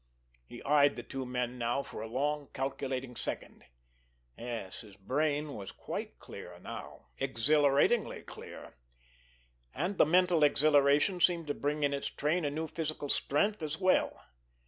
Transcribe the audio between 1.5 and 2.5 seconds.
now for a long